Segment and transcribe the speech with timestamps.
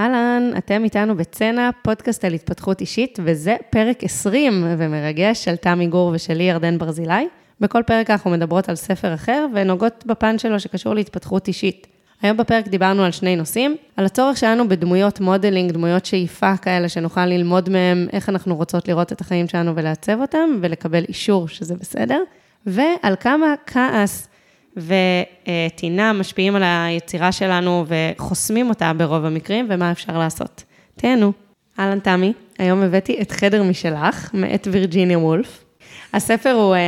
[0.00, 6.10] אהלן, אתם איתנו בצנע, פודקאסט על התפתחות אישית, וזה פרק 20 ומרגש של תמי גור
[6.14, 7.28] ושלי, ירדן ברזילי.
[7.60, 11.86] בכל פרק אנחנו מדברות על ספר אחר ונוגעות בפן שלו שקשור להתפתחות אישית.
[12.22, 17.26] היום בפרק דיברנו על שני נושאים, על הצורך שלנו בדמויות modeling, דמויות שאיפה כאלה, שנוכל
[17.26, 22.22] ללמוד מהם איך אנחנו רוצות לראות את החיים שלנו ולעצב אותם, ולקבל אישור שזה בסדר,
[22.66, 24.28] ועל כמה כעס
[24.76, 30.64] וטינה משפיעים על היצירה שלנו וחוסמים אותה ברוב המקרים, ומה אפשר לעשות.
[30.96, 31.32] תהנו.
[31.78, 35.64] אהלן תמי, היום הבאתי את חדר משלך, מאת וירג'יניה וולף.
[36.12, 36.80] הספר הוא אה,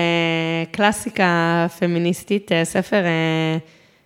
[0.70, 3.58] קלאסיקה פמיניסטית, אה, ספר אה,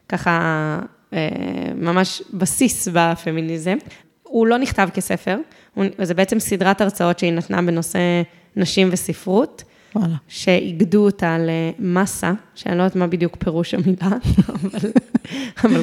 [0.08, 0.78] ככה
[1.12, 1.28] אה,
[1.74, 3.76] ממש בסיס בפמיניזם.
[4.22, 5.38] הוא לא נכתב כספר,
[5.74, 7.98] הוא, זה בעצם סדרת הרצאות שהיא נתנה בנושא
[8.56, 9.64] נשים וספרות.
[9.96, 10.16] וואלה.
[10.28, 14.16] שאיגדו אותה למסה, שאני לא יודעת מה בדיוק פירוש המילה,
[14.48, 14.90] אבל,
[15.64, 15.82] אבל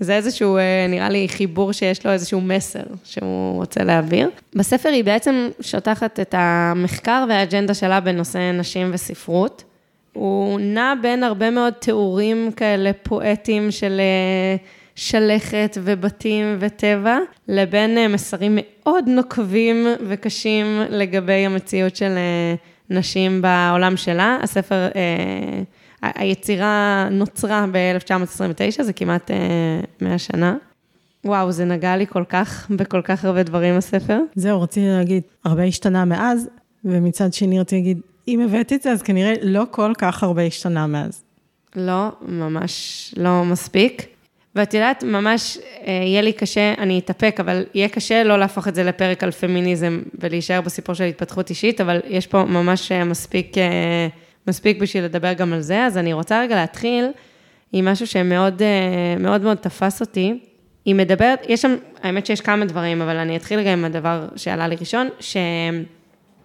[0.00, 4.30] זה איזשהו, אה, נראה לי, חיבור שיש לו איזשהו מסר שהוא רוצה להעביר.
[4.54, 9.64] בספר היא בעצם שוטחת את המחקר והאג'נדה שלה בנושא נשים וספרות.
[10.12, 14.56] הוא נע בין הרבה מאוד תיאורים כאלה פואטיים של אה,
[14.94, 22.12] שלכת ובתים וטבע, לבין אה, מסרים מאוד נוקבים וקשים לגבי המציאות של
[22.90, 24.38] נשים בעולם שלה.
[24.42, 25.62] הספר, אה,
[26.02, 29.36] היצירה נוצרה ב-1929, זה כמעט אה,
[30.00, 30.56] 100 שנה.
[31.24, 34.18] וואו, זה נגע לי כל כך, בכל כך הרבה דברים הספר.
[34.34, 36.48] זהו, רציתי להגיד, הרבה השתנה מאז,
[36.84, 40.86] ומצד שני רציתי להגיד, אם הבאת את זה, אז כנראה לא כל כך הרבה השתנה
[40.86, 41.22] מאז.
[41.76, 44.13] לא, ממש לא מספיק.
[44.56, 48.74] ואת יודעת, ממש אה, יהיה לי קשה, אני אתאפק, אבל יהיה קשה לא להפוך את
[48.74, 53.56] זה לפרק על פמיניזם ולהישאר בסיפור של התפתחות אישית, אבל יש פה ממש אה, מספיק,
[54.48, 57.06] מספיק בשביל לדבר גם על זה, אז אני רוצה רגע להתחיל
[57.72, 58.62] עם משהו שמאוד
[59.20, 60.38] מאוד מאוד תפס אותי.
[60.84, 64.68] היא מדברת, יש שם, האמת שיש כמה דברים, אבל אני אתחיל רגע עם הדבר שעלה
[64.68, 65.08] לי ראשון,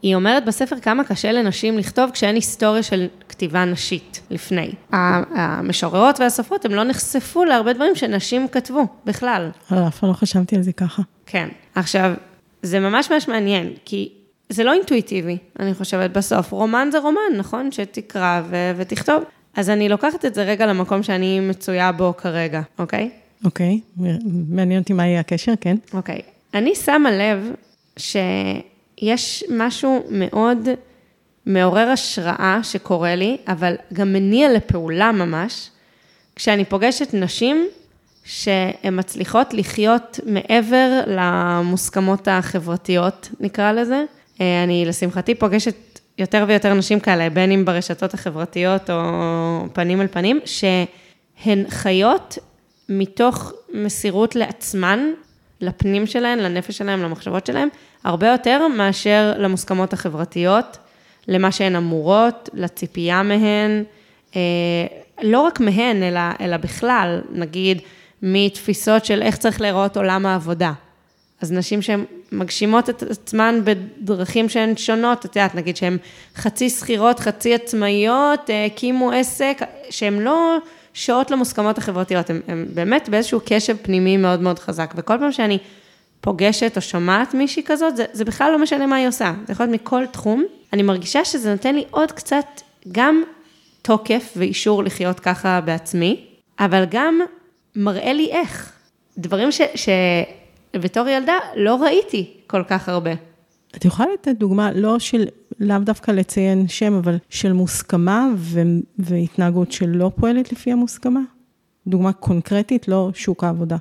[0.01, 4.71] שהיא אומרת בספר כמה קשה לנשים לכתוב כשאין היסטוריה של כתיבה נשית לפני.
[4.91, 9.49] המשוררות והסופרות, הם לא נחשפו להרבה דברים שנשים כתבו, בכלל.
[9.87, 11.01] אף פעם לא חשבתי על זה ככה.
[11.25, 11.47] כן.
[11.75, 12.13] עכשיו,
[12.61, 14.09] זה ממש ממש מעניין, כי
[14.49, 16.51] זה לא אינטואיטיבי, אני חושבת, בסוף.
[16.51, 17.71] רומן זה רומן, נכון?
[17.71, 19.23] שתקרא ו- ותכתוב.
[19.55, 23.09] אז אני לוקחת את זה רגע למקום שאני מצויה בו כרגע, אוקיי?
[23.45, 23.79] אוקיי,
[24.49, 25.75] מעניין אותי מה יהיה הקשר, כן.
[25.93, 26.21] אוקיי.
[26.53, 27.51] אני שמה לב
[28.99, 30.67] שיש משהו מאוד
[31.45, 35.69] מעורר השראה שקורה לי, אבל גם מניע לפעולה ממש,
[36.35, 37.67] כשאני פוגשת נשים
[38.23, 44.03] שהן מצליחות לחיות מעבר למוסכמות החברתיות, נקרא לזה.
[44.39, 48.99] אני לשמחתי פוגשת יותר ויותר נשים כאלה, בין אם ברשתות החברתיות או
[49.73, 52.37] פנים אל פנים, שהן חיות
[52.89, 54.99] מתוך מסירות לעצמן,
[55.61, 57.69] לפנים שלהן, לנפש שלהן, למחשבות שלהן,
[58.03, 60.77] הרבה יותר מאשר למוסכמות החברתיות,
[61.27, 63.83] למה שהן אמורות, לציפייה מהן,
[65.21, 67.81] לא רק מהן, אלא, אלא בכלל, נגיד,
[68.21, 70.73] מתפיסות של איך צריך להיראות עולם העבודה.
[71.41, 75.97] אז נשים שהן מגשימות את עצמן בדרכים שהן שונות, את יודעת, נגיד שהן
[76.35, 80.57] חצי שכירות, חצי עצמאיות, הקימו עסק, שהן לא
[80.93, 85.57] שואות למוסכמות החברתיות, הן באמת באיזשהו קשב פנימי מאוד מאוד חזק, וכל פעם שאני
[86.21, 89.65] פוגשת או שומעת מישהי כזאת, זה, זה בכלל לא משנה מה היא עושה, זה יכול
[89.65, 92.45] להיות מכל תחום, אני מרגישה שזה נותן לי עוד קצת
[92.91, 93.23] גם
[93.81, 96.25] תוקף ואישור לחיות ככה בעצמי,
[96.59, 97.19] אבל גם
[97.75, 98.73] מראה לי איך.
[99.17, 99.61] דברים ש...
[99.75, 103.28] שבתור ילדה לא ראיתי כל כך הרבה.
[103.75, 105.27] את יכולה לתת דוגמה, לא של,
[105.59, 108.61] לאו דווקא לציין שם, אבל של מוסכמה ו,
[108.99, 111.21] והתנהגות שלא פועלת לפי המוסכמה?
[111.87, 113.77] דוגמה קונקרטית, לא שוק העבודה.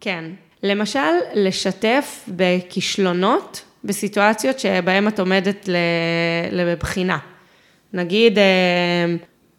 [0.00, 0.24] כן.
[0.62, 0.98] למשל,
[1.34, 5.68] לשתף בכישלונות בסיטואציות שבהן את עומדת
[6.52, 7.18] לבחינה.
[7.92, 8.38] נגיד,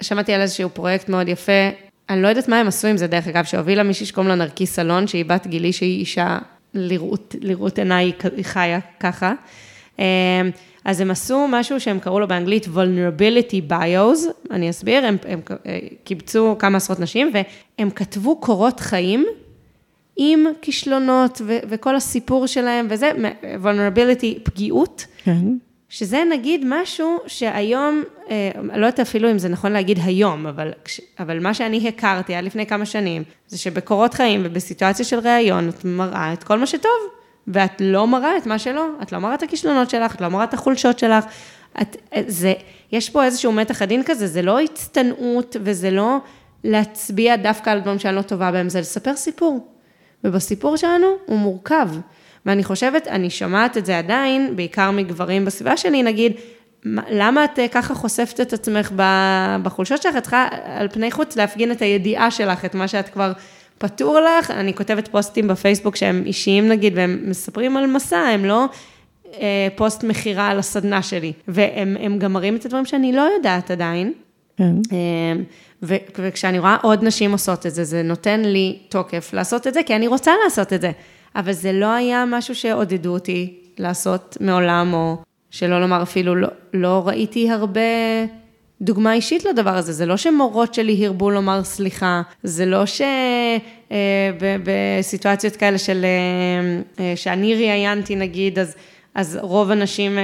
[0.02, 1.70] שמעתי על איזשהו פרויקט מאוד יפה,
[2.10, 4.76] אני לא יודעת מה הם עשו עם זה, דרך אגב, שהובילה מישהי שקוראים לה נרקיס
[4.76, 6.38] סלון, שהיא בת גילי, שהיא אישה
[6.76, 8.12] לראות, לראות עיניי,
[8.42, 9.34] חיה ככה.
[10.86, 15.42] אז הם עשו משהו שהם קראו לו באנגלית vulnerability bios, אני אסביר, הם, הם
[16.04, 19.26] קיבצו כמה עשרות נשים והם כתבו קורות חיים
[20.18, 23.12] עם כישלונות ו- וכל הסיפור שלהם וזה,
[23.64, 25.06] vulnerability, פגיעות.
[25.24, 25.48] כן.
[25.96, 30.72] שזה נגיד משהו שהיום, אה, לא יודעת אפילו אם זה נכון להגיד היום, אבל,
[31.20, 35.86] אבל מה שאני הכרתי עד לפני כמה שנים, זה שבקורות חיים ובסיטואציה של ראיון, את
[35.86, 36.92] מראה את כל מה שטוב,
[37.48, 40.44] ואת לא מראה את מה שלא, את לא מראה את הכישלונות שלך, את לא מראה
[40.44, 41.26] את החולשות שלך.
[41.82, 41.98] את,
[42.28, 42.54] זה,
[42.92, 46.18] יש פה איזשהו מתח עדין כזה, זה לא הצטנעות וזה לא
[46.64, 49.68] להצביע דווקא על דברים שאני לא טובה בהם, זה לספר סיפור.
[50.24, 51.90] ובסיפור שלנו הוא מורכב.
[52.46, 56.34] ואני חושבת, אני שומעת את זה עדיין, בעיקר מגברים בסביבה שלי, נגיד,
[57.10, 58.92] למה את אה, ככה חושפת את עצמך
[59.64, 60.16] בחולשות שלך?
[60.18, 63.32] את צריכה על פני חוץ להפגין את הידיעה שלך, את מה שאת כבר
[63.78, 64.52] פתור לך.
[64.52, 68.66] אני כותבת פוסטים בפייסבוק שהם אישיים נגיד, והם מספרים על מסע, הם לא
[69.34, 71.34] אה, פוסט מכירה על הסדנה שלי.
[71.48, 74.14] והם גם מראים את הדברים שאני לא יודעת עדיין.
[74.58, 74.76] כן.
[74.92, 75.42] אה,
[75.84, 79.84] ו- וכשאני רואה עוד נשים עושות את זה, זה נותן לי תוקף לעשות את זה,
[79.86, 80.92] כי אני רוצה לעשות את זה.
[81.36, 85.18] אבל זה לא היה משהו שעודדו אותי לעשות מעולם, או
[85.52, 87.82] שלא לומר אפילו, לא, לא ראיתי הרבה
[88.82, 89.94] דוגמה אישית לדבר הזה.
[89.94, 92.84] זה לא שמורות שלי הרבו לומר סליחה, זה לא
[93.92, 98.76] שבסיטואציות אה, כאלה של, אה, אה, שאני ראיינתי נגיד, אז,
[99.16, 100.18] אז רוב הנשים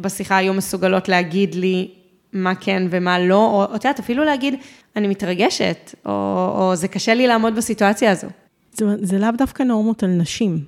[0.00, 1.88] בשיחה היו מסוגלות להגיד לי
[2.32, 4.54] מה כן ומה לא, או את יודעת, אפילו להגיד,
[4.96, 6.12] אני מתרגשת, או,
[6.58, 8.28] או זה קשה לי לעמוד בסיטואציה הזו.
[8.80, 10.64] זאת אומרת, זה לאו דווקא נורמות על נשים.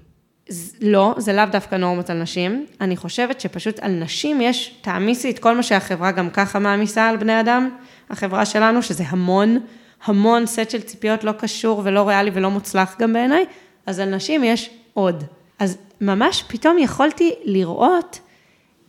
[0.80, 2.66] לא, זה לאו דווקא נורמות על נשים.
[2.80, 7.16] אני חושבת שפשוט על נשים יש, תעמיסי את כל מה שהחברה גם ככה מעמיסה על
[7.16, 7.70] בני אדם,
[8.10, 9.58] החברה שלנו, שזה המון,
[10.04, 13.44] המון סט של ציפיות לא קשור ולא ריאלי ולא מוצלח גם בעיניי,
[13.86, 15.24] אז על נשים יש עוד.
[15.58, 18.20] אז ממש פתאום יכולתי לראות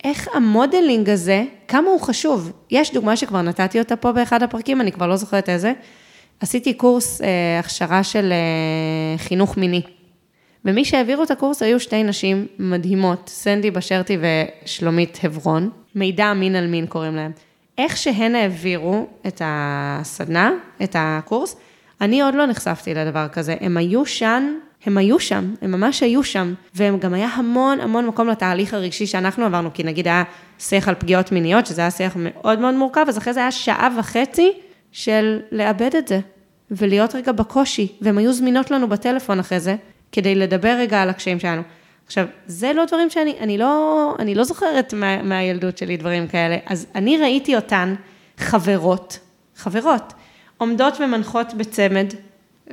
[0.04, 2.52] איך המודלינג הזה, כמה הוא חשוב.
[2.70, 5.72] יש דוגמה שכבר נתתי אותה פה באחד הפרקים, אני כבר לא זוכרת איזה.
[6.40, 9.82] עשיתי קורס אה, הכשרה של אה, חינוך מיני.
[10.64, 14.18] ומי שהעבירו את הקורס היו שתי נשים מדהימות, סנדי בשרתי
[14.64, 17.32] ושלומית חברון, מידע מין על מין קוראים להם.
[17.78, 20.50] איך שהן העבירו את הסדנה,
[20.82, 21.56] את הקורס,
[22.00, 23.56] אני עוד לא נחשפתי לדבר כזה.
[23.60, 28.06] הם היו שם, הם היו שם, הם ממש היו שם, והם גם היה המון המון
[28.06, 30.22] מקום לתהליך הרגשי שאנחנו עברנו, כי נגיד היה
[30.58, 33.88] שיח על פגיעות מיניות, שזה היה שיח מאוד מאוד מורכב, אז אחרי זה היה שעה
[33.98, 34.52] וחצי
[34.94, 36.20] של לאבד את זה,
[36.70, 39.76] ולהיות רגע בקושי, והן היו זמינות לנו בטלפון אחרי זה,
[40.12, 41.62] כדי לדבר רגע על הקשיים שלנו.
[42.06, 46.56] עכשיו, זה לא דברים שאני, אני לא, אני לא זוכרת מה, מהילדות שלי דברים כאלה,
[46.66, 47.94] אז אני ראיתי אותן
[48.38, 49.18] חברות,
[49.56, 50.12] חברות,
[50.58, 52.06] עומדות ומנחות בצמד,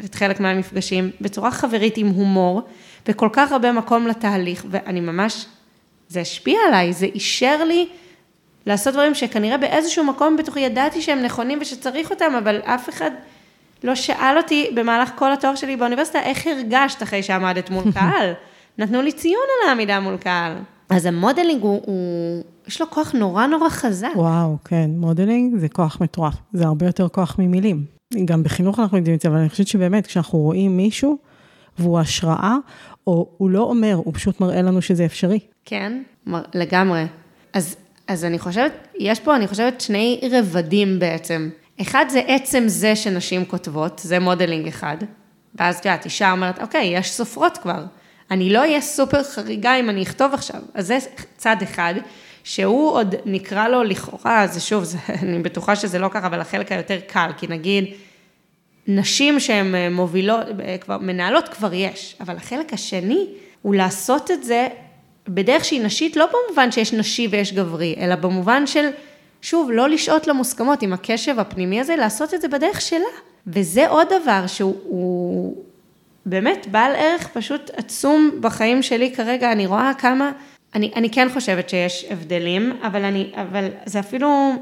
[0.06, 2.62] את חלק מהמפגשים, בצורה חברית עם הומור,
[3.08, 5.46] וכל כך הרבה מקום לתהליך, ואני ממש,
[6.08, 7.88] זה השפיע עליי, זה אישר לי
[8.66, 13.12] לעשות דברים שכנראה באיזשהו מקום בתוכי ידעתי שהם נכונים ושצריך אותם, אבל אף אחד
[13.84, 18.34] לא שאל אותי במהלך כל התואר שלי באוניברסיטה, איך הרגשת אחרי שעמדת מול קהל?
[18.78, 20.54] נתנו לי ציון על העמידה מול קהל.
[20.90, 24.10] אז ה modeling הוא, הוא, יש לו כוח נורא נורא חזק.
[24.16, 27.86] וואו, כן, modeling זה כוח מטורף, זה הרבה יותר כוח ממילים.
[28.26, 31.18] גם בחינוך אנחנו יודעים את זה, אבל אני חושבת שבאמת, כשאנחנו רואים מישהו,
[31.80, 32.56] והוא השראה,
[33.08, 35.40] או הוא לא אומר, הוא פשוט מראה לנו שזה אפשרי.
[35.66, 36.02] כן,
[36.54, 37.06] לגמרי.
[37.54, 37.76] אז,
[38.08, 41.50] אז אני חושבת, יש פה, אני חושבת, שני רבדים בעצם.
[41.82, 44.98] אחד זה עצם זה שנשים כותבות, זה modeling אחד.
[45.56, 47.84] ואז את יודעת, אישה אומרת, אוקיי, יש סופרות כבר.
[48.32, 50.62] אני לא אהיה סופר חריגה אם אני אכתוב עכשיו.
[50.74, 50.98] אז זה
[51.38, 51.94] צד אחד,
[52.44, 56.72] שהוא עוד נקרא לו לכאורה, זה שוב, זה, אני בטוחה שזה לא ככה, אבל החלק
[56.72, 57.86] היותר קל, כי נגיד,
[58.88, 63.28] נשים שהן אה, מובילות, אה, כבר, מנהלות כבר יש, אבל החלק השני
[63.62, 64.68] הוא לעשות את זה
[65.28, 68.90] בדרך שהיא נשית, לא במובן שיש נשי ויש גברי, אלא במובן של
[69.42, 73.06] שוב, לא לשהות למוסכמות עם הקשב הפנימי הזה, לעשות את זה בדרך שלה.
[73.48, 75.56] וזה עוד דבר שהוא
[76.26, 80.32] באמת בעל ערך פשוט עצום בחיים שלי כרגע, אני רואה כמה,
[80.76, 84.54] אני, אני כן חושבת שיש הבדלים, אבל אני, אבל זה אפילו,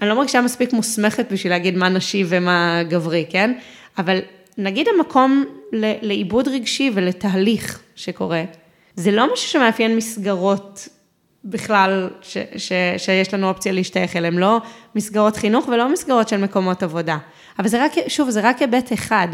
[0.00, 3.58] אני לא מרגישה מספיק מוסמכת בשביל להגיד מה נשי ומה גברי, כן?
[3.98, 4.18] אבל
[4.58, 5.44] נגיד המקום
[6.02, 8.42] לעיבוד רגשי ולתהליך שקורה,
[8.98, 10.88] זה לא משהו שמאפיין מסגרות
[11.44, 14.60] בכלל ש, ש, שיש לנו אופציה להשתייך אליהם, לא
[14.94, 17.18] מסגרות חינוך ולא מסגרות של מקומות עבודה.
[17.58, 19.28] אבל זה רק, שוב, זה רק היבט אחד.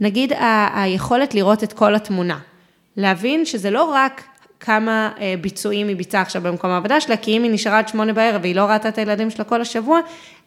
[0.00, 2.38] נגיד ה, היכולת לראות את כל התמונה.
[2.96, 4.22] להבין שזה לא רק
[4.60, 8.12] כמה אה, ביצועים היא ביצעה עכשיו במקום העבודה שלה, כי אם היא נשארה עד שמונה
[8.12, 10.00] בערב והיא לא ראתה את הילדים שלה כל השבוע,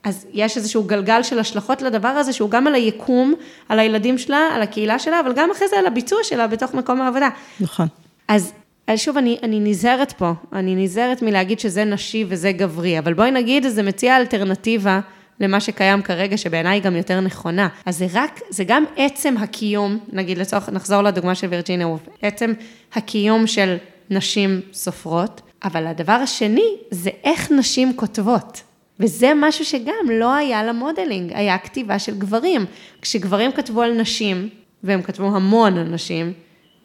[0.03, 3.33] אז יש איזשהו גלגל של השלכות לדבר הזה, שהוא גם על היקום,
[3.69, 7.01] על הילדים שלה, על הקהילה שלה, אבל גם אחרי זה על הביצוע שלה בתוך מקום
[7.01, 7.29] העבודה.
[7.59, 7.87] נכון.
[8.27, 8.53] אז
[8.87, 13.31] אז שוב, אני, אני נזהרת פה, אני נזהרת מלהגיד שזה נשי וזה גברי, אבל בואי
[13.31, 14.99] נגיד, זה מציע אלטרנטיבה
[15.39, 17.67] למה שקיים כרגע, שבעיניי היא גם יותר נכונה.
[17.85, 22.53] אז זה רק, זה גם עצם הקיום, נגיד לצורך, נחזור לדוגמה של וירג'יניה וולף, עצם
[22.93, 23.77] הקיום של
[24.09, 28.61] נשים סופרות, אבל הדבר השני זה איך נשים כותבות.
[28.99, 32.65] וזה משהו שגם לא היה למודלינג, היה כתיבה של גברים.
[33.01, 34.49] כשגברים כתבו על נשים,
[34.83, 36.33] והם כתבו המון על נשים,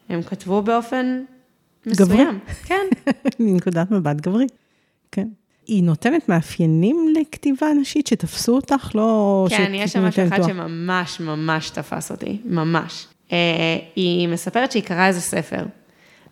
[0.08, 1.20] הם כתבו באופן
[1.86, 2.08] מסוים.
[2.08, 2.54] גברי.
[2.64, 2.86] כן.
[3.40, 4.46] מנקודת מבט גברי,
[5.12, 5.28] כן.
[5.66, 8.90] היא נותנת מאפיינים לכתיבה נשית שתפסו אותך?
[8.94, 9.46] לא...
[9.50, 13.06] כן, יש שם משהו אחד שממש ממש תפס אותי, ממש.
[13.28, 13.32] Uh,
[13.96, 15.64] היא מספרת שהיא קראה איזה ספר,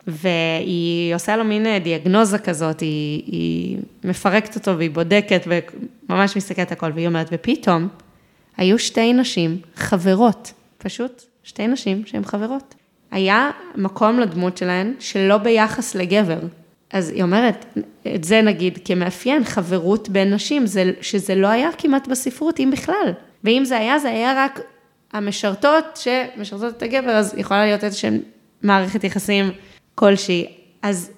[0.07, 5.47] והיא עושה לו מין דיאגנוזה כזאת, היא, היא מפרקת אותו והיא בודקת
[6.09, 7.89] וממש מסתכלת הכל, והיא אומרת, ופתאום
[8.57, 12.75] היו שתי נשים חברות, פשוט שתי נשים שהן חברות.
[13.15, 16.39] היה מקום לדמות שלהן שלא ביחס לגבר.
[16.91, 17.65] אז היא אומרת,
[18.15, 23.13] את זה נגיד כמאפיין, חברות בין נשים, זה, שזה לא היה כמעט בספרות, אם בכלל.
[23.45, 24.61] ואם זה היה, זה היה רק
[25.13, 28.11] המשרתות שמשרתות את הגבר, אז יכולה להיות איזושהי
[28.63, 29.51] מערכת יחסים
[29.95, 30.47] כלשהי.
[30.83, 31.11] אז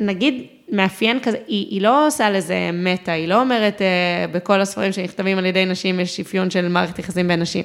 [0.00, 4.92] נגיד מאפיין כזה, היא, היא לא עושה לזה מטה, היא לא אומרת אה, בכל הספרים
[4.92, 7.64] שנכתבים על ידי נשים יש אפיון של מערכת יחסים בין נשים.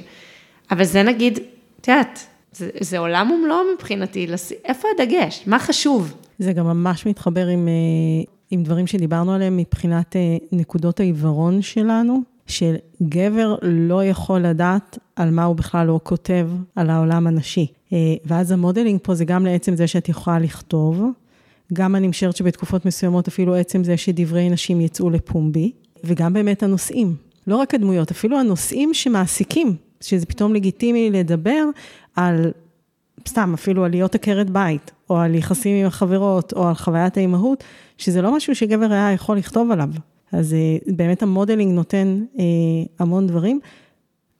[0.71, 1.39] אבל זה נגיד,
[1.81, 4.51] את יודעת, זה, זה עולם ומלואו מבחינתי, לס...
[4.65, 5.43] איפה הדגש?
[5.45, 6.13] מה חשוב?
[6.39, 7.73] זה גם ממש מתחבר עם, אה,
[8.51, 15.43] עם דברים שדיברנו עליהם מבחינת אה, נקודות העיוורון שלנו, שגבר לא יכול לדעת על מה
[15.43, 17.67] הוא בכלל לא כותב על העולם הנשי.
[17.93, 21.03] אה, ואז המודלינג פה זה גם לעצם זה שאת יכולה לכתוב,
[21.73, 25.71] גם אני משערת שבתקופות מסוימות אפילו עצם זה שדברי נשים יצאו לפומבי,
[26.03, 27.15] וגם באמת הנושאים.
[27.47, 31.65] לא רק הדמויות, אפילו הנושאים שמעסיקים, שזה פתאום לגיטימי לדבר
[32.15, 32.51] על,
[33.27, 37.63] סתם, אפילו על להיות עקרת בית, או על יחסים עם החברות, או על חוויית האימהות,
[37.97, 39.89] שזה לא משהו שגבר היה יכול לכתוב עליו.
[40.31, 42.43] אז אה, באמת המודלינג נותן אה,
[42.99, 43.59] המון דברים.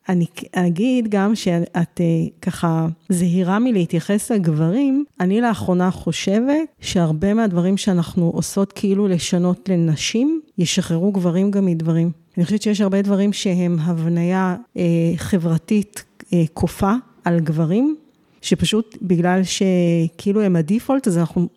[0.09, 2.05] אני אגיד גם שאת אה,
[2.41, 11.11] ככה זהירה מלהתייחס לגברים, אני לאחרונה חושבת שהרבה מהדברים שאנחנו עושות כאילו לשנות לנשים, ישחררו
[11.11, 12.11] גברים גם מדברים.
[12.38, 14.84] אני חושבת שיש הרבה דברים שהם הבניה אה,
[15.15, 16.03] חברתית
[16.34, 17.96] אה, כופה על גברים,
[18.41, 21.48] שפשוט בגלל שכאילו הם הדיפולט, אז אנחנו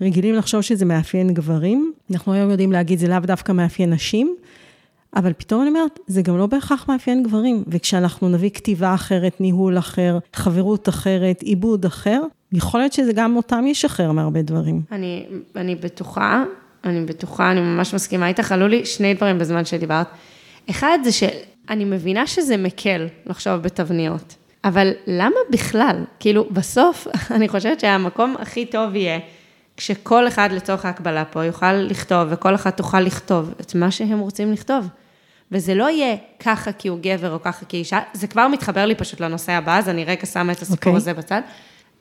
[0.00, 1.92] רגילים לחשוב שזה מאפיין גברים.
[2.10, 4.36] אנחנו היום יודעים להגיד, זה לאו דווקא מאפיין נשים,
[5.16, 7.64] אבל פתאום אני אומרת, זה גם לא בהכרח מאפיין גברים.
[7.66, 13.64] וכשאנחנו נביא כתיבה אחרת, ניהול אחר, חברות אחרת, עיבוד אחר, יכול להיות שזה גם אותם
[13.66, 14.82] ישחרר מהרבה דברים.
[14.92, 16.44] אני, אני בטוחה,
[16.84, 20.06] אני בטוחה, אני ממש מסכימה איתך, עלו לי שני דברים בזמן שדיברת.
[20.70, 26.04] אחד זה שאני מבינה שזה מקל לחשוב בתבניות, אבל למה בכלל?
[26.20, 27.06] כאילו, בסוף,
[27.36, 29.18] אני חושבת שהמקום הכי טוב יהיה
[29.76, 34.52] כשכל אחד לצורך ההקבלה פה יוכל לכתוב, וכל אחד תוכל לכתוב את מה שהם רוצים
[34.52, 34.88] לכתוב.
[35.52, 38.94] וזה לא יהיה ככה כי הוא גבר או ככה כי אישה, זה כבר מתחבר לי
[38.94, 40.96] פשוט לנושא הבא, אז אני רגע שמה את הסיפור okay.
[40.96, 40.96] אוקיי.
[40.96, 41.40] הזה בצד.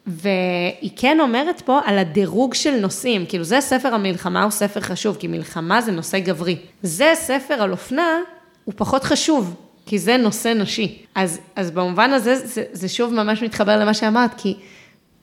[0.08, 5.18] והיא כן אומרת פה על הדירוג של נושאים, כאילו זה ספר המלחמה הוא ספר חשוב,
[5.20, 6.58] כי מלחמה זה נושא גברי.
[6.84, 8.20] זה ספר על אופנה,
[8.66, 10.98] הוא פחות חשוב, כי זה נושא נשי.
[11.16, 14.56] אז, אז במובן הזה, זה, זה שוב ממש מתחבר למה שאמרת, כי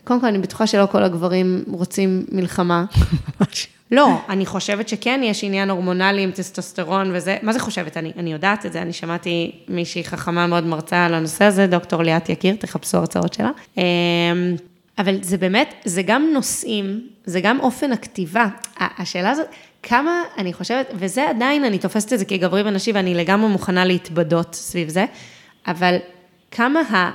[0.04, 2.84] קודם כל, אני בטוחה שלא כל הגברים רוצים מלחמה.
[3.90, 7.96] לא, אני חושבת שכן יש עניין הורמונלי עם טסטוסטרון וזה, מה זה חושבת?
[7.96, 12.02] אני, אני יודעת את זה, אני שמעתי מישהי חכמה מאוד מרצה על הנושא הזה, דוקטור
[12.02, 13.50] ליאת יקיר, תחפשו הרצאות שלה.
[14.98, 18.46] אבל זה באמת, זה גם נושאים, זה גם אופן הכתיבה.
[18.78, 19.46] השאלה הזאת,
[19.82, 24.54] כמה אני חושבת, וזה עדיין, אני תופסת את זה כגברי ונשי, ואני לגמרי מוכנה להתבדות
[24.54, 25.04] סביב זה,
[25.66, 25.96] אבל
[26.50, 27.10] כמה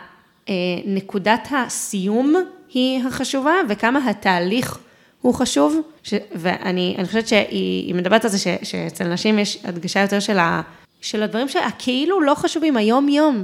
[0.85, 2.35] נקודת הסיום
[2.73, 4.79] היא החשובה, וכמה התהליך
[5.21, 5.81] הוא חשוב.
[6.03, 10.61] ש, ואני חושבת שהיא מדברת על זה ש, שאצל נשים יש הדגשה יותר של, ה,
[11.01, 13.43] של הדברים שהכאילו לא חשובים, היום-יום.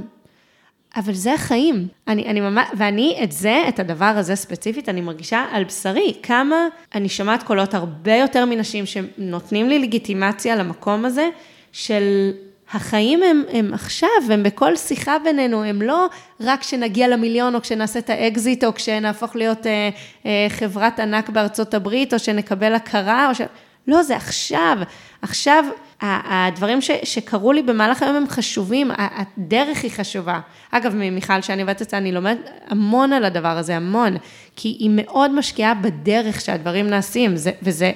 [0.96, 1.88] אבל זה החיים.
[2.08, 6.14] אני, אני ממש, ואני את זה, את הדבר הזה ספציפית, אני מרגישה על בשרי.
[6.22, 6.56] כמה
[6.94, 11.28] אני שומעת קולות הרבה יותר מנשים שנותנים לי לגיטימציה למקום הזה
[11.72, 12.32] של
[12.72, 16.06] החיים הם, הם עכשיו, הם בכל שיחה בינינו, הם לא
[16.40, 19.88] רק כשנגיע למיליון, או כשנעשה את האקזיט, או כשנהפוך להיות אה,
[20.26, 23.40] אה, חברת ענק בארצות הברית, או שנקבל הכרה, או ש...
[23.86, 24.78] לא, זה עכשיו.
[25.22, 25.64] עכשיו,
[26.00, 30.40] הדברים ש, שקרו לי במהלך היום הם חשובים, הדרך היא חשובה.
[30.70, 34.16] אגב, ממיכל, שאני עובדת אצלה, אני לומדת המון על הדבר הזה, המון,
[34.56, 37.92] כי היא מאוד משקיעה בדרך שהדברים נעשים, זה, וזה,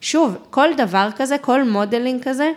[0.00, 2.50] שוב, כל דבר כזה, כל modeling כזה,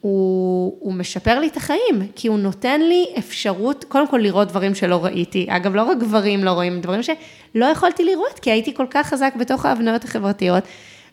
[0.00, 4.74] הוא, הוא משפר לי את החיים, כי הוא נותן לי אפשרות, קודם כל לראות דברים
[4.74, 5.46] שלא ראיתי.
[5.48, 9.32] אגב, לא רק גברים לא רואים, דברים שלא יכולתי לראות, כי הייתי כל כך חזק
[9.38, 10.64] בתוך ההבניות החברתיות,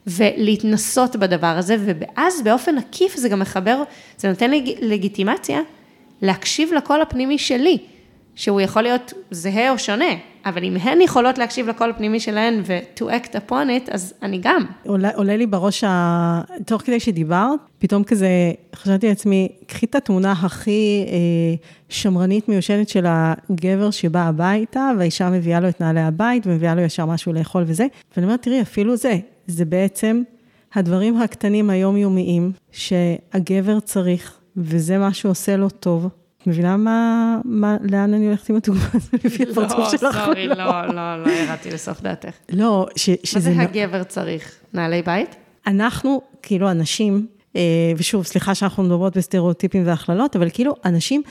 [0.08, 3.84] ולהתנסות בדבר הזה, ואז באופן עקיף זה גם מחבר,
[4.18, 5.60] זה נותן לי לגיטימציה
[6.22, 7.78] להקשיב לקול הפנימי שלי,
[8.36, 10.06] שהוא יכול להיות זהה או שונה,
[10.46, 14.66] אבל אם הן יכולות להקשיב לקול הפנימי שלהן ו-to act upon it, אז אני גם.
[14.86, 16.42] עולה, עולה לי בראש, ה...
[16.66, 18.28] תוך כדי שדיברת, פתאום כזה,
[18.76, 21.16] חשבתי לעצמי, קחי את התמונה הכי אה,
[21.90, 27.06] שמרנית מיושנת של הגבר שבא הביתה, והאישה מביאה לו את נעלי הבית, ומביאה לו ישר
[27.06, 27.86] משהו לאכול וזה,
[28.16, 30.22] ואני אומרת, תראי, אפילו זה, זה בעצם
[30.74, 36.08] הדברים הקטנים היומיומיים שהגבר צריך, וזה מה שעושה לו טוב.
[36.48, 40.04] מבינה מה, מה, לאן אני הולכת עם הדוגמה הזאת לפי הפרצוף שלך?
[40.04, 40.56] לא, סורי, לא,
[40.88, 42.30] לא, לא ירדתי לסוף דעתך.
[42.54, 43.40] לא, ש, מה שזה...
[43.40, 44.52] זה נ- הגבר צריך?
[44.74, 45.36] נעלי בית?
[45.68, 47.62] אנחנו, כאילו אנשים, אה,
[47.98, 51.22] ושוב, סליחה שאנחנו מדברות בסטריאוטיפים והכללות, אבל כאילו אנשים,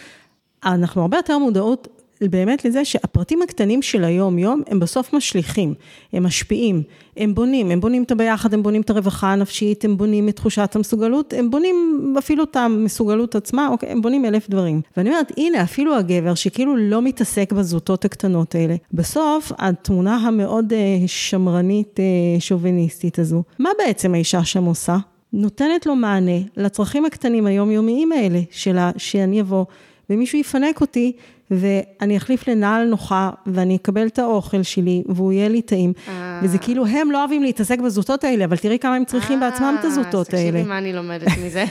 [0.64, 1.88] אנחנו הרבה יותר מודעות
[2.20, 5.74] באמת לזה שהפרטים הקטנים של היום-יום הם בסוף משליכים,
[6.12, 6.82] הם משפיעים,
[7.16, 10.76] הם בונים, הם בונים את הביחד, הם בונים את הרווחה הנפשית, הם בונים את תחושת
[10.76, 14.80] המסוגלות, הם בונים אפילו את המסוגלות עצמה, אוקיי, הם בונים אלף דברים.
[14.96, 20.78] ואני אומרת, הנה, אפילו הגבר שכאילו לא מתעסק בזוטות הקטנות האלה, בסוף התמונה המאוד אה,
[21.06, 24.96] שמרנית, אה, שוביניסטית הזו, מה בעצם האישה שם עושה?
[25.32, 29.64] נותנת לו מענה לצרכים הקטנים היומיומיים האלה, שלה, שאני אבוא
[30.10, 31.12] ומישהו יפנק אותי,
[31.50, 35.92] ואני אחליף לנעל נוחה, ואני אקבל את האוכל שלי, והוא יהיה לי טעים.
[36.08, 36.40] אה.
[36.42, 39.84] וזה כאילו, הם לא אוהבים להתעסק בזוטות האלה, אבל תראי כמה הם צריכים בעצמם את
[39.84, 40.52] הזוטות אה, אז האלה.
[40.52, 41.64] תקשיבי מה אני לומדת מזה.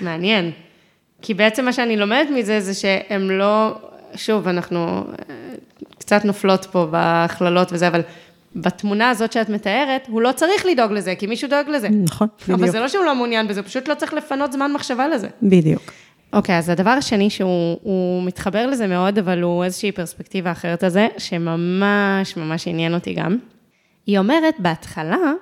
[0.00, 0.50] מעניין.
[1.22, 3.74] כי בעצם מה שאני לומדת מזה זה שהם לא,
[4.14, 5.04] שוב, אנחנו אה,
[5.98, 8.00] קצת נופלות פה בהכללות וזה, אבל
[8.56, 11.88] בתמונה הזאת שאת מתארת, הוא לא צריך לדאוג לזה, כי מישהו דואג לזה.
[11.88, 12.70] נכון, אבל בדיוק.
[12.70, 15.28] זה לא שהוא לא מעוניין בזה, הוא פשוט לא צריך לפנות זמן מחשבה לזה.
[15.42, 15.92] בדיוק.
[16.34, 20.90] אוקיי, אז הדבר השני שהוא הוא מתחבר לזה מאוד, אבל הוא איזושהי פרספקטיבה אחרת על
[20.90, 23.38] זה, שממש ממש עניין אותי גם.
[24.06, 25.32] היא אומרת, בהתחלה,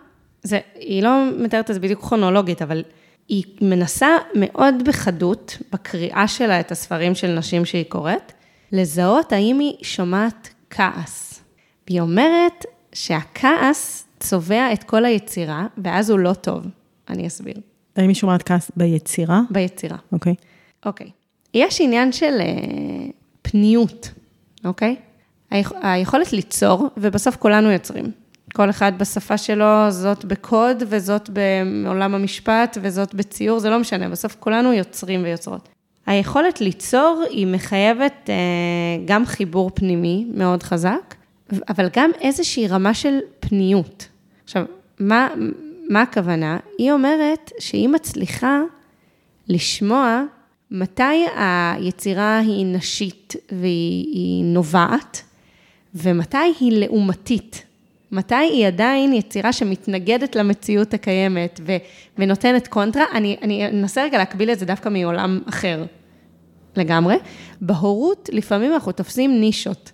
[0.42, 2.82] זה, היא לא מתארת את זה בדיוק כרונולוגית, אבל
[3.28, 8.32] היא מנסה מאוד בחדות, בקריאה שלה את הספרים של נשים שהיא קוראת,
[8.72, 11.42] לזהות האם היא שומעת כעס.
[11.88, 16.66] והיא אומרת שהכעס צובע את כל היצירה, ואז הוא לא טוב.
[17.08, 17.54] אני אסביר.
[17.96, 19.40] האם היא שומעת כעס ביצירה?
[19.50, 19.96] ביצירה.
[20.12, 20.34] אוקיי.
[20.86, 21.10] אוקיי.
[21.54, 22.46] יש עניין של אה,
[23.42, 24.10] פניות,
[24.64, 24.96] אוקיי?
[25.50, 28.10] היכ- היכולת ליצור, ובסוף כולנו יוצרים.
[28.54, 34.36] כל אחד בשפה שלו, זאת בקוד, וזאת בעולם המשפט, וזאת בציור, זה לא משנה, בסוף
[34.40, 35.68] כולנו יוצרים ויוצרות.
[36.06, 38.34] היכולת ליצור היא מחייבת אה,
[39.04, 41.14] גם חיבור פנימי מאוד חזק,
[41.68, 44.08] אבל גם איזושהי רמה של פניות.
[44.44, 44.64] עכשיו,
[45.00, 45.28] מה,
[45.90, 46.58] מה הכוונה?
[46.78, 48.60] היא אומרת שהיא מצליחה
[49.48, 50.22] לשמוע
[50.74, 55.22] מתי היצירה היא נשית והיא היא נובעת,
[55.94, 57.64] ומתי היא לעומתית.
[58.12, 61.72] מתי היא עדיין יצירה שמתנגדת למציאות הקיימת ו,
[62.18, 63.04] ונותנת קונטרה.
[63.12, 65.84] אני, אני אנסה רגע להקביל את זה דווקא מעולם אחר
[66.76, 67.16] לגמרי.
[67.60, 69.92] בהורות, לפעמים אנחנו תופסים נישות.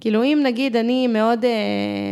[0.00, 1.50] כאילו, אם נגיד אני מאוד אה,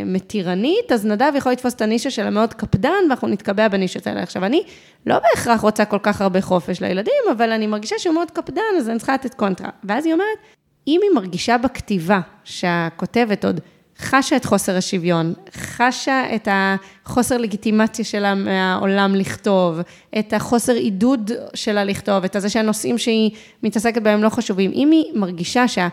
[0.07, 4.23] מתירנית, אז נדב יכול לתפוס את הנישה של המאוד קפדן, ואנחנו נתקבע בנישות האלה.
[4.23, 4.63] עכשיו, אני
[5.07, 8.89] לא בהכרח רוצה כל כך הרבה חופש לילדים, אבל אני מרגישה שהוא מאוד קפדן, אז
[8.89, 9.71] אני צריכה לתת קונטרה.
[9.85, 10.39] ואז היא אומרת,
[10.87, 13.61] אם היא מרגישה בכתיבה שהכותבת עוד
[13.99, 19.81] חשה את חוסר השוויון, חשה את החוסר לגיטימציה שלה מהעולם לכתוב,
[20.19, 23.31] את החוסר עידוד שלה לכתוב, את זה שהנושאים שהיא
[23.63, 25.89] מתעסקת בהם לא חשובים, אם היא מרגישה שה...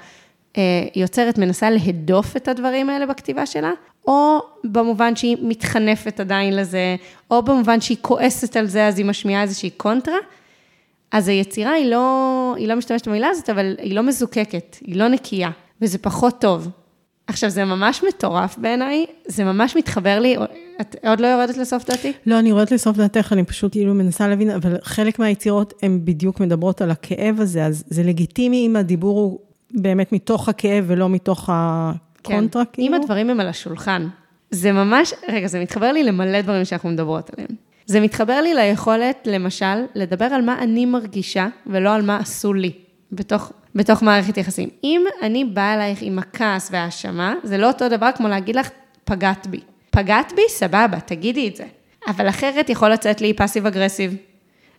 [0.96, 3.72] יוצרת מנסה להדוף את הדברים האלה בכתיבה שלה,
[4.08, 6.96] או במובן שהיא מתחנפת עדיין לזה,
[7.32, 10.18] או במובן שהיא כועסת על זה, אז היא משמיעה איזושהי קונטרה,
[11.12, 15.08] אז היצירה היא לא, היא לא משתמשת במילה הזאת, אבל היא לא מזוקקת, היא לא
[15.08, 15.50] נקייה,
[15.82, 16.70] וזה פחות טוב.
[17.28, 20.36] עכשיו, זה ממש מטורף בעיניי, זה ממש מתחבר לי,
[20.82, 22.14] את עוד לא יורדת לסוף דעתי?
[22.26, 26.40] לא, אני יורדת לסוף דעתך, אני פשוט כאילו מנסה להבין, אבל חלק מהיצירות הן בדיוק
[26.40, 29.40] מדברות על הכאב הזה, אז זה לגיטימי אם הדיבור הוא
[29.76, 32.72] באמת מתוך הכאב ולא מתוך הקונטרה, כן.
[32.74, 32.88] כאילו?
[32.88, 34.08] אם הדברים הם על השולחן,
[34.52, 37.56] זה ממש, רגע, זה מתחבר לי למלא דברים שאנחנו מדברות עליהם.
[37.86, 42.72] זה מתחבר לי ליכולת, למשל, לדבר על מה אני מרגישה, ולא על מה עשו לי,
[43.12, 44.70] בתוך, בתוך מערכת יחסים.
[44.84, 48.70] אם אני באה אלייך עם הכעס וההאשמה, זה לא אותו דבר כמו להגיד לך,
[49.04, 49.60] פגעת בי.
[49.90, 51.66] פגעת בי, סבבה, תגידי את זה.
[52.08, 54.16] אבל אחרת יכול לצאת לי passive aggressive,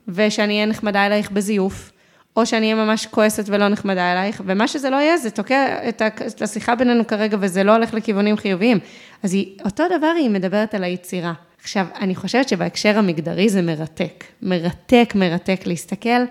[0.09, 1.93] ושאני אהיה נחמדה אלייך בזיוף,
[2.37, 6.03] או שאני אהיה ממש כועסת ולא נחמדה אלייך, ומה שזה לא יהיה, זה תוקע את,
[6.43, 8.79] השיחה בינינו כרגע, וזה לא הולך לכיוונים חיוביים.
[9.23, 11.33] אז היא, אותו דבר היא מדברת על היצירה.
[11.63, 14.25] עכשיו, אני חושבת שבהקשר המגדרי זה מרתק.
[14.43, 16.25] מרתק, מרתק להסתכל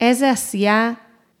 [0.00, 0.92] איזה עשייה,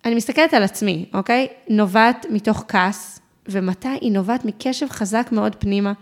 [0.04, 1.46] אני מסתכלת על עצמי, אוקיי?
[1.68, 5.92] נובעת מתוך כעס, ומתי היא נובעת מקשב חזק מאוד פנימה.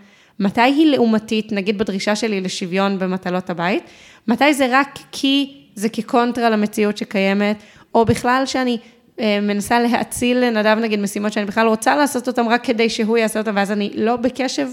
[0.40, 3.84] מתי היא לעומתית, נגיד בדרישה שלי לשוויון במטלות הבית,
[4.28, 7.56] מתי זה רק כי זה כקונטרה למציאות שקיימת,
[7.96, 8.78] או בכלל שאני
[9.20, 13.38] אה, מנסה להאציל לנדב נגיד משימות שאני בכלל רוצה לעשות אותן רק כדי שהוא יעשה
[13.38, 14.68] אותן, ואז אני לא בקשב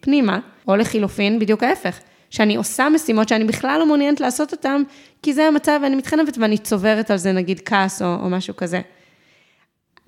[0.00, 1.98] פנימה, או לחילופין, בדיוק ההפך.
[2.30, 4.82] שאני עושה משימות שאני בכלל לא מעוניינת לעשות אותן,
[5.22, 8.80] כי זה המצב ואני מתחנפת ואני צוברת על זה נגיד כעס או, או משהו כזה.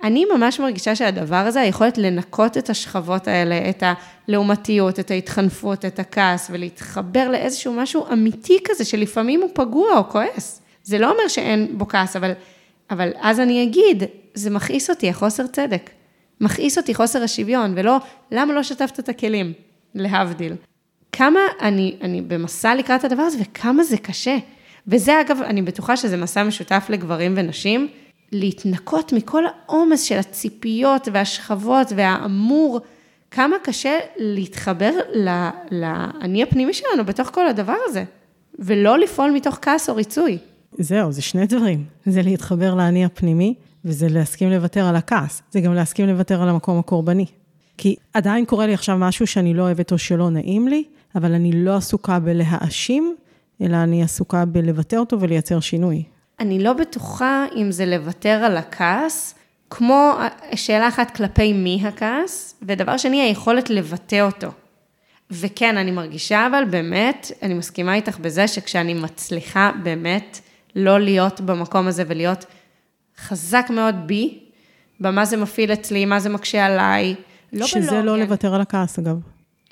[0.03, 3.83] אני ממש מרגישה שהדבר הזה, היכולת לנקות את השכבות האלה, את
[4.27, 10.61] הלעומתיות, את ההתחנפות, את הכעס, ולהתחבר לאיזשהו משהו אמיתי כזה, שלפעמים הוא פגוע או כועס.
[10.83, 12.31] זה לא אומר שאין בו כעס, אבל
[12.91, 15.89] אבל אז אני אגיד, זה מכעיס אותי, החוסר צדק.
[16.41, 17.97] מכעיס אותי חוסר השוויון, ולא,
[18.31, 19.53] למה לא שטפת את הכלים?
[19.95, 20.53] להבדיל.
[21.11, 24.37] כמה אני, אני במסע לקראת הדבר הזה, וכמה זה קשה.
[24.87, 27.87] וזה אגב, אני בטוחה שזה מסע משותף לגברים ונשים,
[28.31, 32.79] להתנקות מכל העומס של הציפיות והשכבות והאמור,
[33.31, 34.91] כמה קשה להתחבר
[35.71, 38.03] לאני הפנימי שלנו בתוך כל הדבר הזה,
[38.59, 40.37] ולא לפעול מתוך כעס או ריצוי.
[40.77, 41.83] זהו, זה שני דברים.
[42.05, 43.53] זה להתחבר לאני הפנימי,
[43.85, 45.41] וזה להסכים לוותר על הכעס.
[45.51, 47.25] זה גם להסכים לוותר על המקום הקורבני.
[47.77, 50.83] כי עדיין קורה לי עכשיו משהו שאני לא אוהבת או שלא נעים לי,
[51.15, 53.15] אבל אני לא עסוקה בלהאשים,
[53.61, 56.03] אלא אני עסוקה בלבטא אותו ולייצר שינוי.
[56.39, 59.35] אני לא בטוחה אם זה לוותר על הכעס,
[59.69, 60.13] כמו
[60.55, 64.47] שאלה אחת כלפי מי הכעס, ודבר שני, היכולת לבטא אותו.
[65.31, 70.39] וכן, אני מרגישה אבל באמת, אני מסכימה איתך בזה שכשאני מצליחה באמת
[70.75, 72.45] לא להיות במקום הזה ולהיות
[73.17, 74.39] חזק מאוד בי,
[74.99, 77.15] במה זה מפעיל אצלי, מה זה מקשה עליי,
[77.53, 78.01] לא שזה בלוגיה.
[78.01, 79.19] לא לוותר על הכעס, אגב.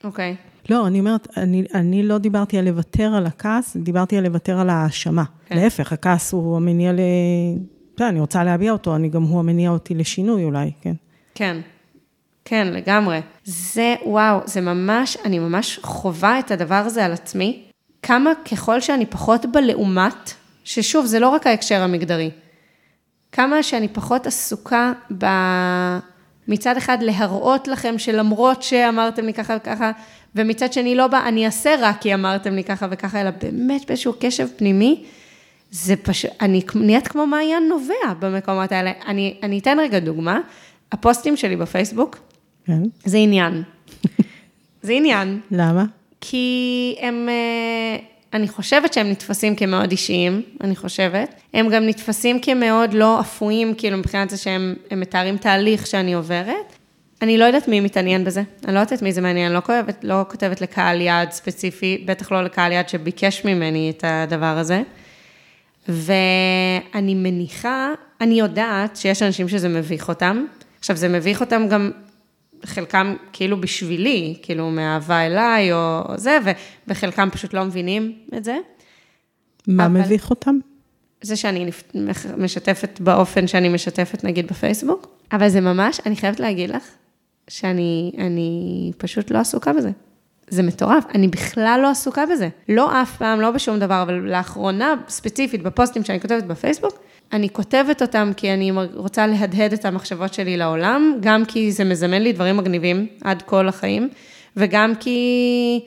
[0.03, 0.35] אוקיי.
[0.39, 0.67] Okay.
[0.69, 4.69] לא, אני אומרת, אני, אני לא דיברתי על לוותר על הכעס, דיברתי על לוותר על
[4.69, 5.23] האשמה.
[5.23, 5.49] Okay.
[5.49, 5.55] כן.
[5.55, 6.99] להפך, הכעס הוא המניע ל...
[7.95, 10.93] אתה יודע, אני רוצה להביע אותו, אני גם הוא המניע אותי לשינוי אולי, כן.
[11.35, 11.57] כן.
[12.45, 13.21] כן, לגמרי.
[13.43, 17.63] זה, וואו, זה ממש, אני ממש חווה את הדבר הזה על עצמי.
[18.01, 20.33] כמה ככל שאני פחות בלעומת,
[20.67, 22.29] ששוב, זה לא רק ההקשר המגדרי,
[23.31, 25.25] כמה שאני פחות עסוקה ב...
[26.47, 29.91] מצד אחד להראות לכם שלמרות שאמרתם לי ככה וככה,
[30.35, 34.13] ומצד שני לא בא, אני אעשה רק כי אמרתם לי ככה וככה, אלא באמת באיזשהו
[34.19, 35.03] קשב פנימי,
[35.71, 38.91] זה פשוט, אני נהיית כמו מעיין נובע במקומות האלה.
[39.07, 40.39] אני, אני אתן רגע דוגמה,
[40.91, 42.17] הפוסטים שלי בפייסבוק,
[42.65, 42.81] כן.
[43.05, 43.63] זה עניין.
[44.83, 45.39] זה עניין.
[45.51, 45.85] למה?
[46.21, 47.29] כי הם...
[48.33, 51.41] אני חושבת שהם נתפסים כמאוד אישיים, אני חושבת.
[51.53, 56.73] הם גם נתפסים כמאוד לא אפויים, כאילו מבחינת זה שהם מתארים תהליך שאני עוברת.
[57.21, 60.25] אני לא יודעת מי מתעניין בזה, אני לא יודעת מי זה מעניין, לא כותבת, לא
[60.27, 64.81] כותבת לקהל יעד ספציפי, בטח לא לקהל יעד שביקש ממני את הדבר הזה.
[65.87, 70.45] ואני מניחה, אני יודעת שיש אנשים שזה מביך אותם.
[70.79, 71.91] עכשיו, זה מביך אותם גם
[72.65, 76.37] חלקם כאילו בשבילי, כאילו מאהבה אליי או זה,
[76.87, 78.57] וחלקם פשוט לא מבינים את זה.
[79.67, 79.99] מה אבל...
[79.99, 80.59] מביך אותם?
[81.21, 81.69] זה שאני
[82.37, 86.83] משתפת באופן שאני משתפת, נגיד, בפייסבוק, אבל זה ממש, אני חייבת להגיד לך,
[87.47, 89.91] שאני אני פשוט לא עסוקה בזה.
[90.49, 92.49] זה מטורף, אני בכלל לא עסוקה בזה.
[92.69, 96.99] לא אף פעם, לא בשום דבר, אבל לאחרונה, ספציפית, בפוסטים שאני כותבת בפייסבוק,
[97.33, 102.21] אני כותבת אותם כי אני רוצה להדהד את המחשבות שלי לעולם, גם כי זה מזמן
[102.21, 104.09] לי דברים מגניבים עד כל החיים,
[104.57, 105.79] וגם כי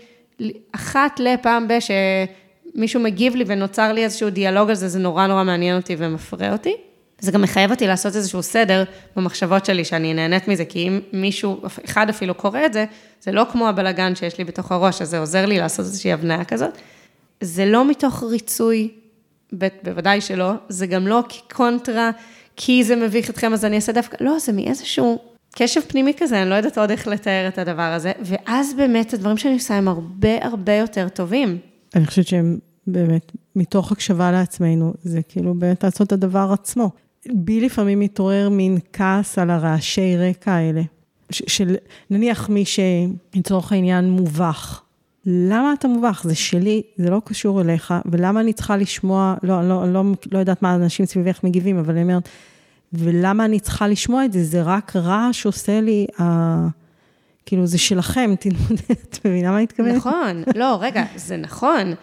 [0.72, 1.72] אחת לפעם ב...
[1.80, 6.52] שמישהו מגיב לי ונוצר לי איזשהו דיאלוג על זה, זה נורא נורא מעניין אותי ומפרה
[6.52, 6.74] אותי.
[7.20, 8.84] זה גם מחייב אותי לעשות איזשהו סדר
[9.16, 12.84] במחשבות שלי, שאני נהנית מזה, כי אם מישהו, אחד אפילו קורא את זה,
[13.20, 16.44] זה לא כמו הבלגן שיש לי בתוך הראש, אז זה עוזר לי לעשות איזושהי הבניה
[16.44, 16.70] כזאת.
[17.40, 18.88] זה לא מתוך ריצוי
[19.84, 22.10] בוודאי שלא, זה גם לא כקונטרה,
[22.56, 25.18] כי זה מביך אתכם, אז אני אעשה דווקא, לא, זה מאיזשהו
[25.54, 29.36] קשב פנימי כזה, אני לא יודעת עוד איך לתאר את הדבר הזה, ואז באמת הדברים
[29.36, 31.58] שאני עושה הם הרבה הרבה יותר טובים.
[31.94, 36.90] אני חושבת שהם באמת, מתוך הקשבה לעצמנו, זה כאילו באמת לעשות את הדבר עצמו.
[37.26, 40.82] בי לפעמים מתעורר מין כעס על הרעשי רקע האלה.
[41.30, 41.76] של
[42.10, 44.82] נניח מי שלצורך העניין מובך,
[45.26, 46.22] למה אתה מובך?
[46.24, 50.02] זה שלי, זה לא קשור אליך, ולמה אני צריכה לשמוע, לא, לא, לא,
[50.32, 52.28] לא יודעת מה אנשים סביבך מגיבים, אבל אני אומרת,
[52.92, 54.44] ולמה אני צריכה לשמוע את זה?
[54.44, 56.66] זה רק רעש עושה לי, אה,
[57.46, 58.34] כאילו, זה שלכם,
[58.92, 59.96] את מבינה מה אני מתכוונת?
[59.96, 61.94] נכון, לא, רגע, זה נכון,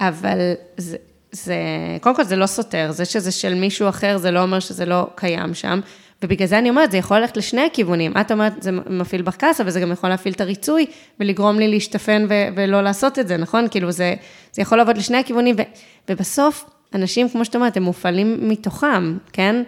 [0.00, 0.38] אבל
[0.76, 0.96] זה,
[1.32, 1.56] זה,
[2.00, 5.06] קודם כל זה לא סותר, זה שזה של מישהו אחר, זה לא אומר שזה לא
[5.14, 5.80] קיים שם.
[6.22, 8.12] ובגלל זה אני אומרת, זה יכול ללכת לשני הכיוונים.
[8.20, 10.86] את אומרת, זה מפעיל בך כעס, אבל זה גם יכול להפעיל את הריצוי
[11.20, 13.68] ולגרום לי להשתפן ו- ולא לעשות את זה, נכון?
[13.70, 14.14] כאילו, זה,
[14.52, 15.62] זה יכול לעבוד לשני הכיוונים, ו-
[16.10, 19.62] ובסוף, אנשים, כמו שאת אומרת, הם מופעלים מתוכם, כן?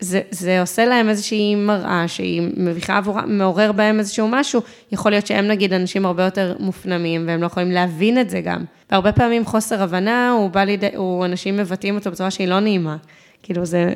[0.00, 4.60] זה, זה עושה להם איזושהי מראה שהיא מביכה עבורם, מעורר בהם איזשהו משהו,
[4.92, 8.64] יכול להיות שהם נגיד אנשים הרבה יותר מופנמים, והם לא יכולים להבין את זה גם.
[8.90, 12.96] והרבה פעמים חוסר הבנה, הוא בא לידי, הוא, אנשים מבטאים אותו בצורה שהיא לא נעימה.
[13.42, 13.92] כאילו, זה,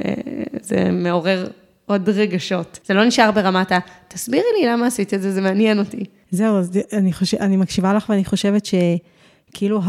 [0.61, 1.47] זה מעורר
[1.91, 2.79] עוד רגשות.
[2.87, 6.05] זה לא נשאר ברמת ה, תסבירי לי למה עשית את זה, זה מעניין אותי.
[6.31, 9.81] זהו, אז אני, חושב, אני מקשיבה לך ואני חושבת שכאילו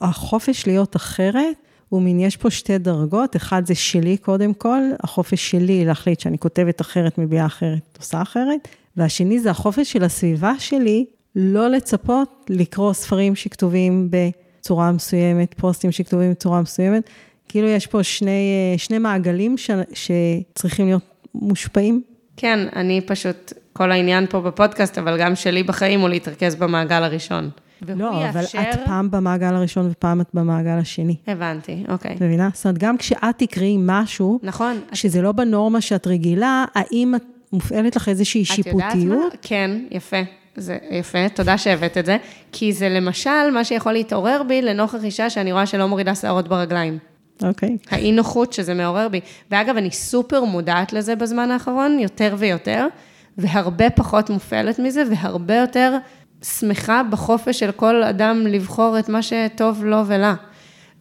[0.00, 1.56] החופש להיות אחרת,
[1.88, 6.38] הוא מין, יש פה שתי דרגות, אחד זה שלי קודם כל, החופש שלי להחליט שאני
[6.38, 12.92] כותבת אחרת, מביאה אחרת, עושה אחרת, והשני זה החופש של הסביבה שלי, לא לצפות לקרוא
[12.92, 17.10] ספרים שכתובים בצורה מסוימת, פוסטים שכתובים בצורה מסוימת,
[17.50, 21.02] כאילו יש פה שני, אה, שני מעגלים ש, שצריכים להיות
[21.34, 22.02] מושפעים.
[22.36, 27.50] כן, אני פשוט, כל העניין פה בפודקאסט, אבל גם שלי בחיים הוא להתרכז במעגל הראשון.
[27.88, 28.60] לא, אבל יאפשר...
[28.60, 31.16] את פעם במעגל הראשון ופעם את במעגל השני.
[31.26, 32.14] הבנתי, אוקיי.
[32.14, 32.48] את מבינה?
[32.54, 34.80] זאת אומרת, גם כשאת תקראי משהו, נכון.
[34.92, 38.82] שזה לא בנורמה שאת רגילה, האם את מופעלת לך איזושהי שיפוטיות?
[38.90, 39.28] את יודעת מה?
[39.42, 40.16] כן, יפה.
[40.56, 42.16] זה יפה, תודה שהבאת את זה.
[42.52, 46.98] כי זה למשל מה שיכול להתעורר בי לנוכח אישה שאני רואה שלא מורידה שערות ברגליים.
[47.42, 47.76] אוקיי.
[47.82, 47.88] Okay.
[47.90, 49.20] האי נוחות שזה מעורר בי.
[49.50, 52.86] ואגב, אני סופר מודעת לזה בזמן האחרון, יותר ויותר,
[53.38, 55.96] והרבה פחות מופעלת מזה, והרבה יותר
[56.42, 60.34] שמחה בחופש של כל אדם לבחור את מה שטוב לו ולה.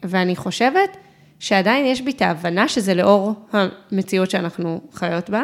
[0.04, 0.97] ואני חושבת
[1.39, 5.41] שעדיין יש בי את ההבנה שזה לאור המציאות שאנחנו חיות בה.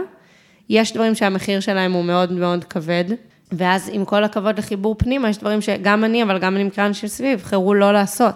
[0.69, 3.05] יש דברים שהמחיר שלהם הוא מאוד מאוד כבד,
[3.51, 7.07] ואז עם כל הכבוד לחיבור פנימה, יש דברים שגם אני, אבל גם אני מכאן של
[7.07, 8.35] סביב, בחרו לא לעשות.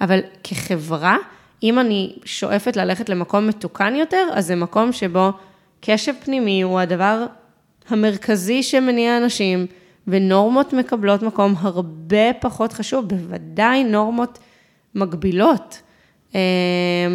[0.00, 1.16] אבל כחברה,
[1.62, 5.30] אם אני שואפת ללכת למקום מתוקן יותר, אז זה מקום שבו
[5.80, 7.26] קשב פנימי הוא הדבר
[7.88, 9.66] המרכזי שמניע אנשים,
[10.06, 14.38] ונורמות מקבלות מקום הרבה פחות חשוב, בוודאי נורמות
[14.94, 15.82] מגבילות.
[16.34, 16.38] אמ,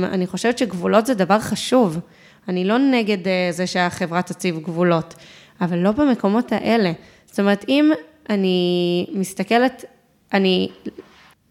[0.04, 2.00] אני חושבת שגבולות זה דבר חשוב.
[2.48, 5.16] אני לא נגד אה, זה שהחברה תציב גבולות,
[5.62, 6.92] אבל לא במקומות האלה.
[7.26, 7.92] זאת אומרת, אם
[8.30, 9.86] אני מסתכלת,
[10.34, 10.70] אני,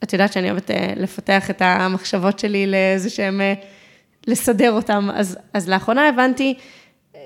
[0.04, 3.54] את יודעת שאני אוהבת אה, לפתח את המחשבות שלי לאיזה שהם, אה,
[4.26, 6.54] לסדר אותם, אז, אז לאחרונה הבנתי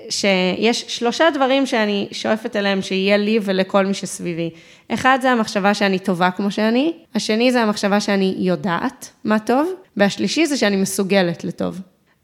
[0.09, 4.49] שיש שלושה דברים שאני שואפת אליהם שיהיה לי ולכל מי שסביבי.
[4.93, 10.45] אחד זה המחשבה שאני טובה כמו שאני, השני זה המחשבה שאני יודעת מה טוב, והשלישי
[10.45, 11.81] זה שאני מסוגלת לטוב.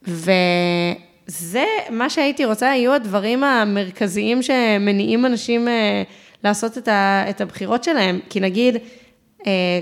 [0.07, 6.03] וזה מה שהייתי רוצה, יהיו הדברים המרכזיים שמניעים אנשים אה,
[6.43, 8.19] לעשות את, ה, את הבחירות שלהם.
[8.29, 8.81] כי נגיד, אה,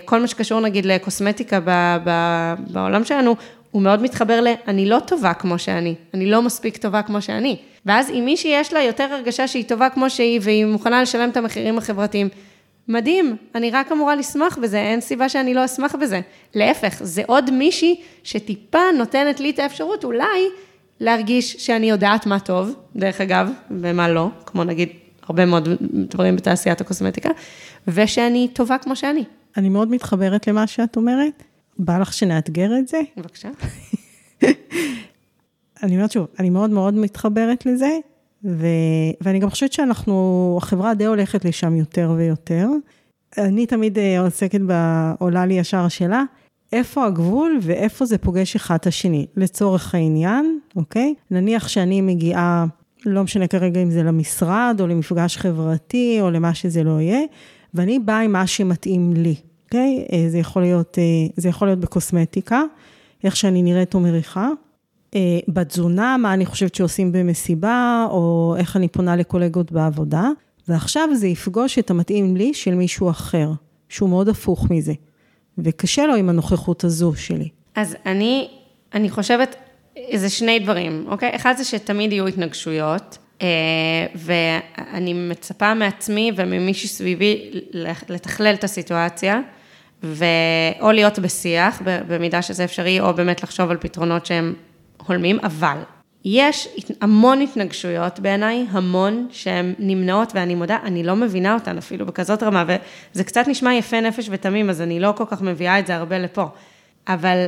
[0.06, 2.10] כל מה שקשור נגיד לקוסמטיקה ב, ב,
[2.67, 3.36] בעולם שלנו,
[3.71, 7.58] הוא מאוד מתחבר ל, אני לא טובה כמו שאני, אני לא מספיק טובה כמו שאני.
[7.86, 11.38] ואז אם מישהי יש לה יותר הרגשה שהיא טובה כמו שהיא, והיא מוכנה לשלם את
[11.38, 12.30] המחירים החברתיים,
[12.88, 16.21] מדהים, אני רק אמורה לשמוח בזה, אין סיבה שאני לא אשמח בזה.
[16.56, 20.49] להפך, זה עוד מישהי שטיפה נותנת לי את האפשרות אולי
[20.99, 24.89] להרגיש שאני יודעת מה טוב, דרך אגב, ומה לא, כמו נגיד
[25.28, 27.30] הרבה מאוד דברים בתעשיית הקוסמטיקה,
[27.88, 29.23] ושאני טובה כמו שאני.
[29.57, 31.43] אני מאוד מתחברת למה שאת אומרת.
[31.79, 33.01] בא לך שנאתגר את זה?
[33.17, 33.49] בבקשה.
[35.83, 37.97] אני אומרת שוב, אני מאוד מאוד מתחברת לזה,
[38.45, 38.67] ו...
[39.21, 42.67] ואני גם חושבת שאנחנו, החברה די הולכת לשם יותר ויותר.
[43.37, 44.73] אני תמיד אה, עוסקת ב...
[45.19, 46.23] עולה לי ישר השאלה,
[46.73, 51.13] איפה הגבול ואיפה זה פוגש אחד את השני, לצורך העניין, אוקיי?
[51.31, 52.65] נניח שאני מגיעה,
[53.05, 57.21] לא משנה כרגע אם זה למשרד, או למפגש חברתי, או למה שזה לא יהיה,
[57.73, 60.05] ואני באה עם מה שמתאים לי, אוקיי?
[60.12, 60.41] אה, זה
[60.97, 61.03] אה,
[61.36, 62.62] זה יכול להיות בקוסמטיקה,
[63.23, 64.49] איך שאני נראית או מריחה.
[65.15, 70.29] אה, בתזונה, מה אני חושבת שעושים במסיבה, או איך אני פונה לקולגות בעבודה,
[70.67, 73.49] ועכשיו זה יפגוש את המתאים לי של מישהו אחר,
[73.89, 74.93] שהוא מאוד הפוך מזה,
[75.57, 77.49] וקשה לו עם הנוכחות הזו שלי.
[77.75, 78.49] אז אני,
[78.93, 79.55] אני חושבת,
[80.15, 81.36] זה שני דברים, אוקיי?
[81.36, 83.17] אחד זה שתמיד יהיו התנגשויות,
[84.15, 87.51] ואני מצפה מעצמי וממי שסביבי
[88.10, 89.39] לתכלל את הסיטואציה,
[90.03, 94.53] ואו להיות בשיח, במידה שזה אפשרי, או באמת לחשוב על פתרונות שהם
[95.08, 95.77] הולמים, אבל
[96.25, 96.67] יש
[97.01, 102.63] המון התנגשויות בעיניי, המון שהן נמנעות, ואני מודה, אני לא מבינה אותן אפילו בכזאת רמה,
[103.13, 106.19] וזה קצת נשמע יפה נפש ותמים, אז אני לא כל כך מביאה את זה הרבה
[106.19, 106.45] לפה.
[107.08, 107.47] אבל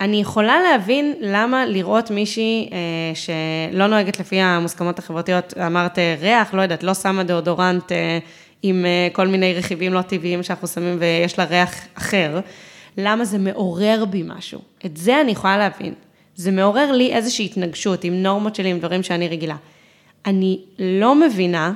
[0.00, 2.78] אני יכולה להבין למה לראות מישהי אה,
[3.14, 8.18] שלא נוהגת לפי המוסכמות החברתיות, אמרת ריח, לא יודעת, לא שמה דאודורנט אה,
[8.62, 12.40] עם אה, כל מיני רכיבים לא טבעיים שאנחנו שמים ויש לה ריח אחר,
[12.98, 14.60] למה זה מעורר בי משהו.
[14.86, 15.94] את זה אני יכולה להבין.
[16.36, 19.56] זה מעורר לי איזושהי התנגשות עם נורמות שלי, עם דברים שאני רגילה.
[20.26, 21.72] אני לא מבינה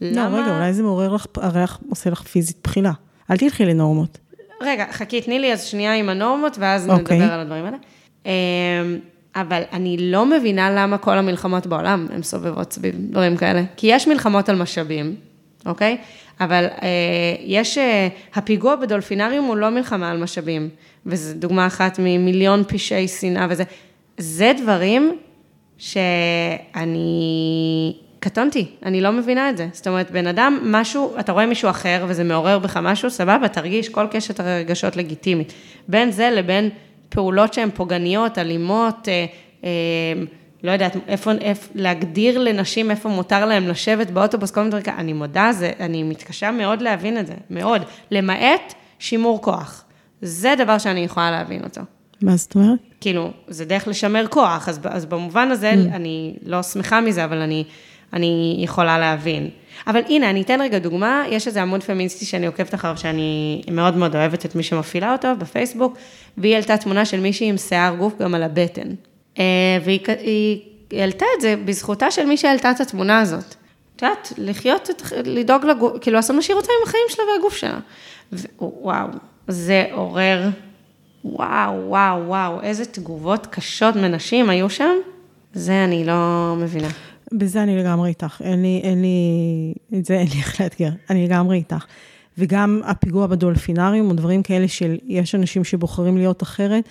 [0.00, 0.38] לא, למה...
[0.38, 2.92] לא, רגע, אולי זה מעורר לך, הריח עושה לך פיזית בחילה.
[3.30, 4.18] אל תלכי לנורמות.
[4.60, 6.92] רגע, חכי, תני לי אז שנייה עם הנורמות, ואז okay.
[6.92, 7.18] אוקיי.
[7.18, 7.76] נדבר על הדברים האלה.
[8.26, 8.30] אמ,
[9.36, 13.62] אבל אני לא מבינה למה כל המלחמות בעולם הן סובבות סביב דברים כאלה.
[13.76, 15.16] כי יש מלחמות על משאבים,
[15.66, 15.96] אוקיי?
[16.40, 16.88] אבל אה,
[17.40, 20.68] יש, אה, הפיגוע בדולפינריום הוא לא מלחמה על משאבים,
[21.06, 23.64] וזו דוגמה אחת ממיליון פשעי שנאה וזה.
[24.18, 25.16] זה דברים
[25.78, 26.92] שאני
[28.20, 29.68] קטונתי, אני לא מבינה את זה.
[29.72, 33.88] זאת אומרת, בן אדם, משהו, אתה רואה מישהו אחר וזה מעורר בך משהו, סבבה, תרגיש
[33.88, 35.52] כל קשת הרגשות לגיטימית.
[35.88, 36.70] בין זה לבין
[37.08, 39.26] פעולות שהן פוגעניות, אלימות, אה,
[39.64, 39.70] אה,
[40.62, 44.96] לא יודעת, איפה, איפה, להגדיר לנשים איפה מותר להם לשבת באוטובוס, כל מיני דברים כאלה,
[44.96, 47.82] אני מודה, זה, אני מתקשה מאוד להבין את זה, מאוד.
[48.10, 49.84] למעט שימור כוח.
[50.22, 51.80] זה דבר שאני יכולה להבין אותו.
[52.22, 52.78] מה זאת אומרת?
[53.00, 55.94] כאילו, זה דרך לשמר כוח, אז, אז במובן הזה mm.
[55.94, 57.64] אני לא שמחה מזה, אבל אני,
[58.12, 59.50] אני יכולה להבין.
[59.86, 63.96] אבל הנה, אני אתן רגע דוגמה, יש איזה עמוד פמיניסטי שאני עוקבת אחריו, שאני מאוד
[63.96, 65.96] מאוד אוהבת את מי שמפעילה אותו בפייסבוק,
[66.38, 68.88] והיא העלתה תמונה של מישהי עם שיער גוף גם על הבטן.
[69.38, 69.44] אה,
[69.84, 70.00] והיא
[70.90, 73.54] היא העלתה את זה בזכותה של מי שהעלתה את התמונה הזאת.
[73.96, 74.90] את יודעת, לחיות,
[75.24, 77.78] לדאוג לגוף, כאילו לעשות מה שהיא רוצה עם החיים שלה והגוף שלה.
[78.58, 79.08] וואו,
[79.48, 80.48] זה עורר,
[81.24, 84.94] וואו, וואו, וואו, איזה תגובות קשות מנשים היו שם,
[85.52, 86.88] זה אני לא מבינה.
[87.32, 91.24] בזה אני לגמרי איתך, אין לי, אין לי, את זה אין לי איך לאתגר, אני
[91.24, 91.84] לגמרי איתך.
[92.38, 96.84] וגם הפיגוע בדולפינריום, או דברים כאלה של, יש אנשים שבוחרים להיות אחרת,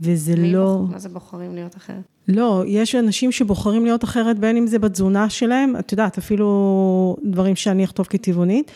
[0.00, 0.76] וזה מי לא...
[0.80, 0.90] בוח...
[0.90, 2.02] מה זה בוחרים להיות אחרת?
[2.28, 7.56] לא, יש אנשים שבוחרים להיות אחרת, בין אם זה בתזונה שלהם, את יודעת, אפילו דברים
[7.56, 8.70] שאני אכתוב כטבעונית,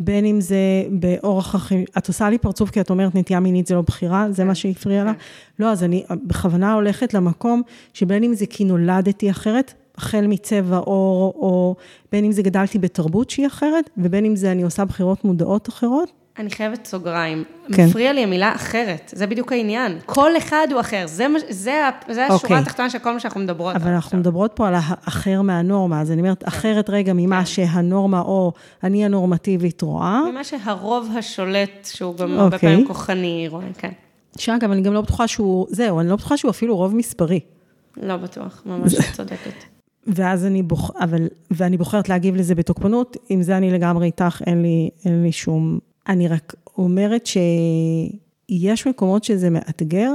[0.00, 3.74] בין אם זה באורח החיים, את עושה לי פרצוף כי את אומרת נטייה מינית זה
[3.74, 5.12] לא בחירה, זה מה שהפריע לה?
[5.58, 7.62] לא, אז אני בכוונה הולכת למקום
[7.94, 11.74] שבין אם זה כי נולדתי אחרת, החל מצבע עור, או
[12.12, 16.12] בין אם זה גדלתי בתרבות שהיא אחרת, ובין אם זה אני עושה בחירות מודעות אחרות.
[16.38, 17.44] אני חייבת סוגריים.
[17.72, 17.86] כן.
[17.86, 19.98] מפריע לי המילה אחרת, זה בדיוק העניין.
[20.06, 22.62] כל אחד הוא אחר, זה, זה, זה השורה okay.
[22.62, 23.76] התחתונה של כל מה שאנחנו מדברות.
[23.76, 24.20] אבל אנחנו עכשיו.
[24.20, 26.46] מדברות פה על האחר מהנורמה, אז אני אומרת, כן.
[26.48, 27.46] אחרת רגע ממה כן.
[27.46, 28.52] שהנורמה או
[28.84, 30.20] אני הנורמטיבית רואה.
[30.30, 32.30] ממה שהרוב השולט, שהוא גם.
[32.32, 32.58] הרבה אוקיי.
[32.58, 33.92] פעמים כוחני, רואה, כן.
[34.38, 37.40] שאגב, אני גם לא בטוחה שהוא, זהו, אני לא בטוחה שהוא אפילו רוב מספרי.
[38.02, 39.71] לא בטוח, ממש צודקת.
[40.06, 40.90] ואז אני בוח...
[41.00, 45.32] אבל, ואני בוחרת להגיב לזה בתוקפנות, עם זה אני לגמרי איתך, אין לי, אין לי
[45.32, 45.78] שום...
[46.08, 50.12] אני רק אומרת שיש מקומות שזה מאתגר,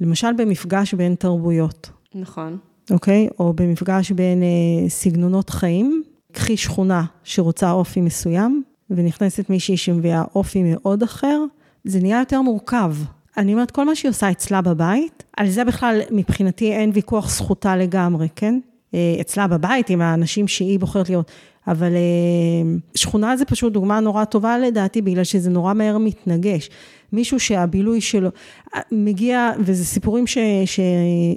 [0.00, 1.90] למשל במפגש בין תרבויות.
[2.14, 2.58] נכון.
[2.90, 3.28] אוקיי?
[3.38, 6.02] או במפגש בין אה, סגנונות חיים.
[6.32, 11.44] קחי שכונה שרוצה אופי מסוים, ונכנסת מישהי שמביאה אופי מאוד אחר,
[11.84, 12.94] זה נהיה יותר מורכב.
[13.36, 17.76] אני אומרת, כל מה שהיא עושה אצלה בבית, על זה בכלל מבחינתי אין ויכוח זכותה
[17.76, 18.60] לגמרי, כן?
[18.96, 21.30] אה, אצלה בבית, עם האנשים שהיא בוחרת להיות.
[21.66, 26.70] אבל אה, שכונה זה פשוט דוגמה נורא טובה לדעתי, בגלל שזה נורא מהר מתנגש.
[27.12, 28.28] מישהו שהבילוי שלו
[28.74, 30.80] אה, מגיע, וזה סיפורים ש, ש,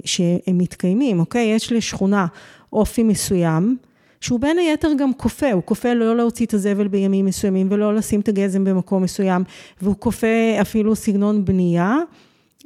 [0.04, 1.46] שהם מתקיימים, אוקיי?
[1.54, 2.26] יש לשכונה
[2.72, 3.76] אופי מסוים,
[4.20, 8.20] שהוא בין היתר גם כופה, הוא כופה לא להוציא את הזבל בימים מסוימים ולא לשים
[8.20, 9.44] את הגזם במקום מסוים,
[9.82, 10.26] והוא כופה
[10.60, 11.96] אפילו סגנון בנייה.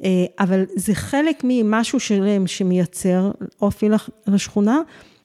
[0.05, 3.31] אה, אבל זה חלק ממשהו שלם שמייצר
[3.63, 3.89] אופי
[4.27, 4.79] לשכונה.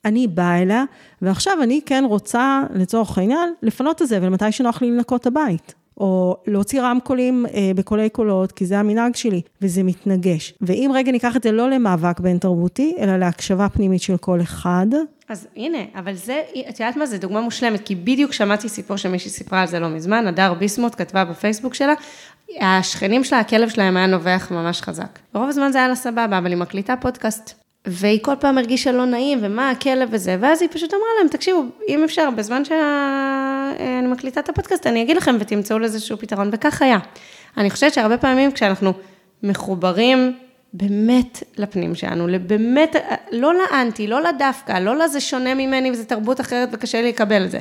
[0.05, 0.83] אני באה אליה,
[1.21, 5.73] ועכשיו אני כן רוצה, לצורך העניין, לפנות את הזבל מתי שנוח לי לנקות את הבית.
[5.99, 10.53] או להוציא רמקולים אה, בקולי קולות, כי זה המנהג שלי, וזה מתנגש.
[10.61, 14.87] ואם רגע ניקח את זה לא למאבק בין תרבותי, אלא להקשבה פנימית של כל אחד.
[15.29, 19.29] אז הנה, אבל זה, את יודעת מה, זו דוגמה מושלמת, כי בדיוק שמעתי סיפור שמישהי
[19.29, 21.93] סיפרה על זה לא מזמן, הדר ביסמוט כתבה בפייסבוק שלה,
[22.61, 25.19] השכנים שלה, הכלב שלהם היה נובח ממש חזק.
[25.33, 27.53] ברוב הזמן זה היה לה סבבה, אבל היא מקליטה פודקאסט.
[27.87, 31.63] והיא כל פעם הרגישה לא נעים, ומה הכלב וזה, ואז היא פשוט אמרה להם, תקשיבו,
[31.87, 36.81] אם אפשר, בזמן שאני מקליטה את הפודקאסט, אני אגיד לכם ותמצאו לזה איזשהו פתרון, וכך
[36.81, 36.97] היה.
[37.57, 38.93] אני חושבת שהרבה פעמים כשאנחנו
[39.43, 40.37] מחוברים
[40.73, 42.95] באמת לפנים שלנו, באמת,
[43.31, 47.51] לא לאנטי, לא לדווקא, לא לזה שונה ממני וזה תרבות אחרת וקשה לי לקבל את
[47.51, 47.59] זה,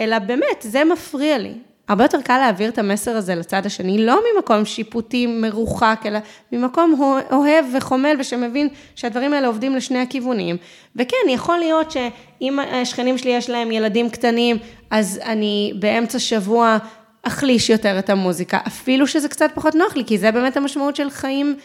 [0.00, 1.52] אלא באמת, זה מפריע לי.
[1.88, 6.18] הרבה יותר קל להעביר את המסר הזה לצד השני, לא ממקום שיפוטי מרוחק, אלא
[6.52, 10.56] ממקום אוהב וחומל ושמבין שהדברים האלה עובדים לשני הכיוונים.
[10.96, 14.56] וכן, יכול להיות שאם השכנים שלי יש להם ילדים קטנים,
[14.90, 16.78] אז אני באמצע שבוע
[17.22, 21.10] אחליש יותר את המוזיקה, אפילו שזה קצת פחות נוח לי, כי זה באמת המשמעות של
[21.10, 21.56] חיים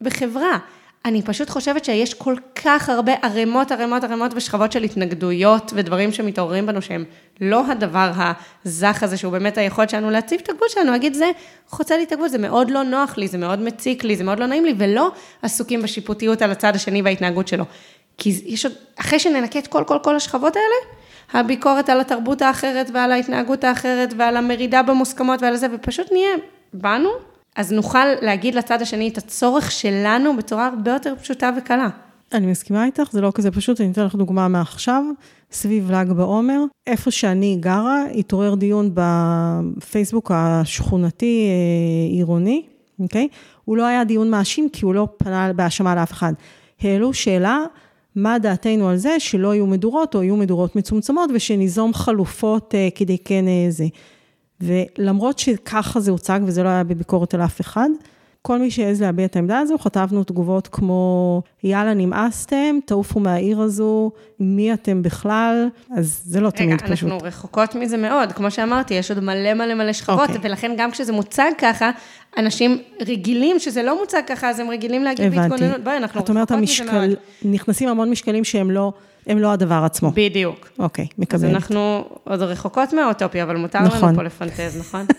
[0.00, 0.58] בחברה.
[1.04, 2.34] אני פשוט חושבת שיש כל
[2.64, 7.04] כך הרבה ערימות, ערימות, ערימות ושכבות של התנגדויות ודברים שמתעוררים בנו שהם
[7.40, 8.12] לא הדבר
[8.64, 11.30] הזך הזה, שהוא באמת היכולת שלנו להציב את הגבול שלנו, להגיד זה
[11.68, 14.38] חוצה לי את הגבול, זה מאוד לא נוח לי, זה מאוד מציק לי, זה מאוד
[14.38, 17.64] לא נעים לי, ולא עסוקים בשיפוטיות על הצד השני וההתנהגות שלו.
[18.18, 20.94] כי יש עוד, אחרי שננקה את כל, כל, כל השכבות האלה,
[21.32, 26.36] הביקורת על התרבות האחרת ועל ההתנהגות האחרת ועל המרידה במוסכמות ועל זה, ופשוט נהיה
[26.72, 27.10] בנו
[27.56, 31.88] אז נוכל להגיד לצד השני את הצורך שלנו בצורה הרבה יותר פשוטה וקלה.
[32.32, 35.04] אני מסכימה איתך, זה לא כזה פשוט, אני אתן לך דוגמה מעכשיו,
[35.52, 42.62] סביב ל"ג בעומר, איפה שאני גרה, התעורר דיון בפייסבוק השכונתי אה, עירוני,
[43.00, 43.28] אוקיי?
[43.64, 46.32] הוא לא היה דיון מאשים, כי הוא לא פנה בהאשמה לאף אחד.
[46.80, 47.58] העלו שאלה,
[48.16, 53.18] מה דעתנו על זה שלא יהיו מדורות, או יהיו מדורות מצומצמות, ושניזום חלופות אה, כדי
[53.24, 53.86] כן אה, זה.
[54.60, 57.88] ולמרות שככה זה הוצג, וזה לא היה בביקורת על אף אחד,
[58.42, 64.10] כל מי שהעז להביע את העמדה הזו, חטפנו תגובות כמו, יאללה, נמאסתם, תעופו מהעיר הזו,
[64.40, 67.10] מי אתם בכלל, אז זה לא תמיד רגע, פשוט.
[67.10, 70.36] אנחנו רחוקות מזה מאוד, כמו שאמרתי, יש עוד מלא מלא מלא שכבות, אוקיי.
[70.42, 71.90] ולכן גם כשזה מוצג ככה,
[72.38, 75.48] אנשים רגילים שזה לא מוצג ככה, אז הם רגילים להגיד הבנתי.
[75.48, 77.04] בהתכוננות, בואי, אנחנו את אומרת, רחוקות מזה מאוד.
[77.04, 78.92] המשקל, נכנסים המון משקלים שהם לא,
[79.28, 80.10] הם לא הדבר עצמו.
[80.14, 80.68] בדיוק.
[80.78, 81.54] אוקיי, אז מקבלת.
[81.54, 84.08] אנחנו עוד רחוקות מהאוטופיה, אבל מותר נכון.
[84.08, 85.06] לנו פה לפנטז, נכון?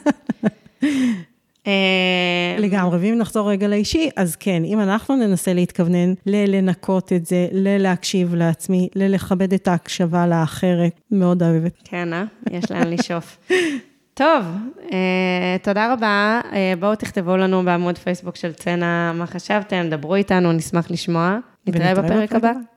[1.68, 7.48] אה, לגמרי, ואם נחזור רגע לאישי, אז כן, אם אנחנו ננסה להתכוונן ללנקות את זה,
[7.52, 11.74] ללהקשיב לעצמי, ללכבד את ההקשבה לאחרת, מאוד אוהבת.
[11.84, 12.24] כן, אה?
[12.52, 13.38] יש לאן לשאוף.
[14.14, 14.46] טוב,
[14.92, 16.42] אה, תודה רבה.
[16.54, 21.38] אה, בואו תכתבו לנו בעמוד פייסבוק של צנע מה חשבתם, דברו איתנו, נשמח לשמוע.
[21.68, 22.34] נתראה בפרק.
[22.34, 22.52] הבא.